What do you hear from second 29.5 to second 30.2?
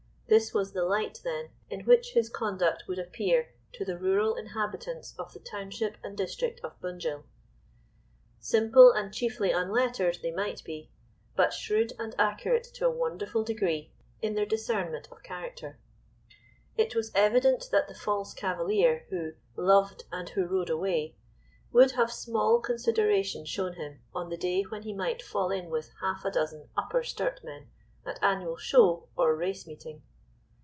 meeting.